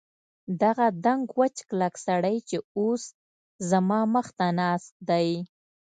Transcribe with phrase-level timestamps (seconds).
[0.61, 3.03] دغه دنګ وچ کلک سړی چې اوس
[3.69, 5.29] زما مخ ته ناست دی.